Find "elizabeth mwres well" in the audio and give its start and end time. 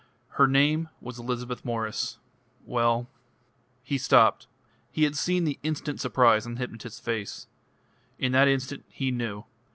1.19-3.07